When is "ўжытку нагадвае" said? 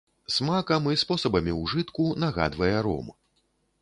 1.59-2.73